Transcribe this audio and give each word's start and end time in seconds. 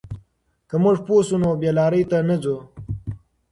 که 0.69 0.75
موږ 0.83 0.97
پوه 1.05 1.21
شو، 1.27 1.37
نو 1.41 1.49
بې 1.61 1.71
لارۍ 1.77 2.03
ته 2.09 2.17
نه 2.29 2.35
ځو. 2.43 2.55